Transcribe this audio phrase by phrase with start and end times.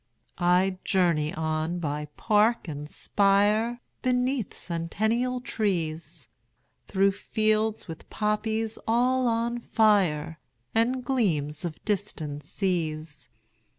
[0.37, 6.27] 20 I journey on by park and spire, Beneath centennial trees,
[6.87, 10.39] Through fields with poppies all on fire,
[10.73, 13.29] And gleams of distant seas.